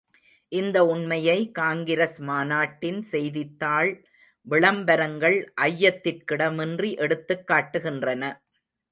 இந்த 0.51 0.85
உண்மையை 0.85 1.51
காங்கிரஸ் 1.51 2.15
மாநாட்டின் 2.21 3.01
செய்தித்தாள் 3.01 3.91
விளம்பரங்கள் 4.47 5.37
ஐயத்திற்கிடமின்றி 5.61 6.97
எடுத்துக் 6.97 7.45
காட்டுகின்றன. 7.47 8.23